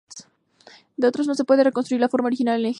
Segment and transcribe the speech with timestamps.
[0.97, 2.69] De otros no se puede reconstruir la forma original en egipcio.